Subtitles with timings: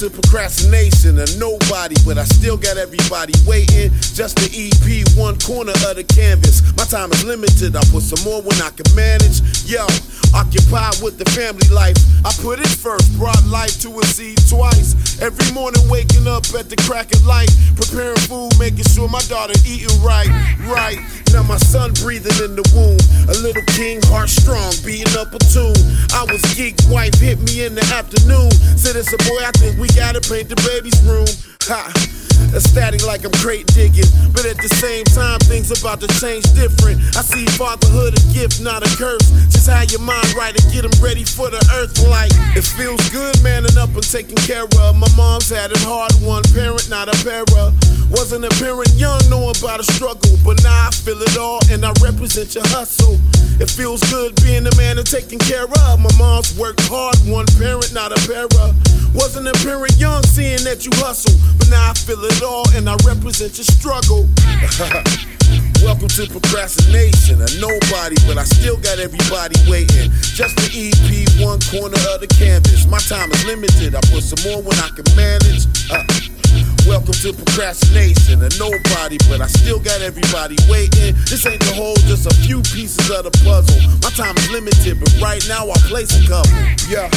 [0.00, 3.92] to procrastination, a nobody, but I still got everybody waiting.
[4.16, 6.64] Just the EP, one corner of the canvas.
[6.72, 9.44] My time is limited, I put some more when I can manage.
[9.68, 9.84] Yo,
[10.32, 12.00] occupied with the family life.
[12.24, 14.96] I put it first, brought life to a seed twice.
[15.20, 19.52] Every morning waking up at the crack of light, preparing food, making sure my daughter
[19.68, 20.32] eating right,
[20.64, 20.96] right.
[21.32, 22.96] Now my son breathing in the womb,
[23.28, 25.76] a little king, heart strong, beating up a tune.
[26.16, 28.50] I was geek, wife hit me in the afternoon.
[28.80, 31.28] Said it's a boy, I think we gotta paint the baby's room.
[31.68, 31.92] Ha.
[32.50, 36.98] Ecstatic like I'm crate digging, but at the same time, things about to change different.
[37.14, 39.22] I see fatherhood a gift, not a curse.
[39.54, 41.94] Just how your mind right and get them ready for the earth.
[42.10, 44.96] Like it feels good, manning up and taking care of.
[44.98, 47.72] My mom's had it hard, one parent, not a para.
[48.10, 51.84] Wasn't a parent young, knowing about a struggle, but now I feel it all and
[51.84, 53.18] I represent your hustle.
[53.60, 56.00] It feels good being the man and taking care of.
[56.00, 58.74] My mom's worked hard, one parent, not a para.
[59.14, 62.88] Wasn't a parent young, seeing that you hustle, but now I feel it all and
[62.88, 64.28] I represent your struggle.
[65.82, 70.12] Welcome to procrastination, a nobody, but I still got everybody waiting.
[70.36, 71.08] Just the EP,
[71.40, 72.84] one corner of the canvas.
[72.86, 75.64] My time is limited, I put some more when I can manage.
[75.88, 76.04] Uh,
[76.84, 81.16] welcome to procrastination, a nobody, but I still got everybody waiting.
[81.32, 83.80] This ain't the whole, just a few pieces of the puzzle.
[84.04, 86.52] My time is limited, but right now I place a couple.
[86.92, 87.08] Yeah.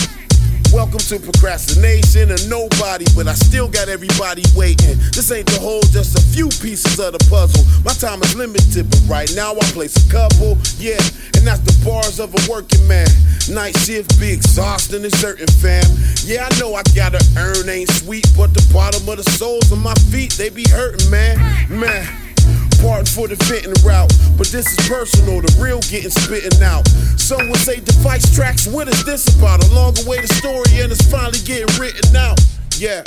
[0.74, 4.98] Welcome to procrastination, and nobody, but I still got everybody waiting.
[5.14, 7.64] This ain't the whole, just a few pieces of the puzzle.
[7.86, 10.58] My time is limited, but right now I place a couple.
[10.82, 10.98] Yeah,
[11.38, 13.06] and that's the bars of a working man.
[13.54, 15.86] Night shift be exhausting and certain, fam.
[16.26, 19.78] Yeah, I know I gotta earn, ain't sweet, but the bottom of the soles of
[19.78, 21.38] my feet, they be hurting, man.
[21.70, 22.33] Man.
[22.84, 26.84] Pardon for the venting route, but this is personal, the real getting spitting out.
[27.16, 29.64] Some would say Device Trax, what is this about?
[29.64, 32.44] A longer way the story and it's finally getting written out.
[32.76, 33.00] Yeah.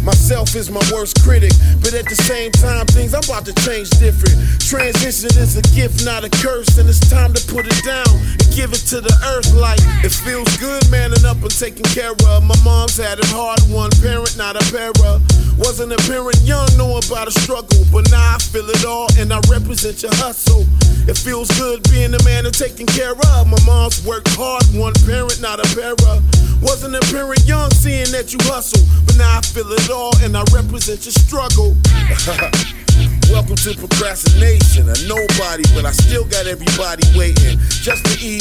[0.00, 1.52] Myself is my worst critic,
[1.84, 4.40] but at the same time, things I'm about to change different.
[4.56, 8.08] Transition is a gift, not a curse, and it's time to put it down
[8.54, 12.42] give it to the earth like it feels good, manning up and taking care of.
[12.42, 15.20] My mom's had it hard, one parent, not a para.
[15.58, 19.32] Wasn't a parent young, knowing about a struggle, but now I feel it all and
[19.32, 20.66] I represent your hustle.
[21.06, 23.46] It feels good being the man and taking care of.
[23.46, 26.22] My mom's worked hard, one parent, not a para.
[26.62, 30.36] Wasn't a parent young, seeing that you hustle, but now I feel it all and
[30.36, 31.76] I represent your struggle.
[33.30, 37.58] Welcome to procrastination, a nobody, but I still got everybody waiting.
[37.80, 38.39] Just to one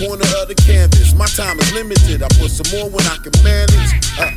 [0.00, 1.12] corner of the canvas.
[1.12, 3.92] My time is limited, I put some more when I can manage.
[4.16, 4.32] Uh,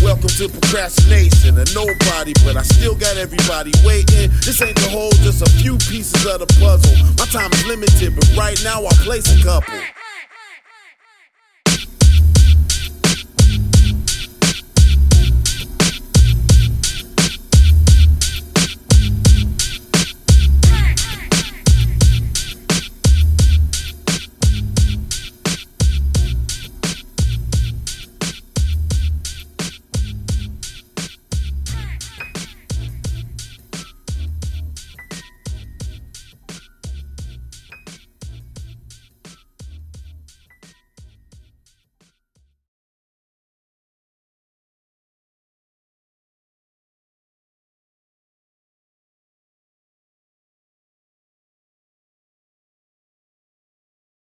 [0.00, 4.32] welcome to procrastination, a nobody, but I still got everybody waiting.
[4.48, 6.96] This ain't the whole, just a few pieces of the puzzle.
[7.20, 9.76] My time is limited, but right now I place a couple.